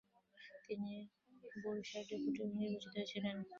[0.65, 0.91] তিনি
[1.55, 3.35] বুরসার ডেপুটি নির্বাচিত হয়েছিলেন।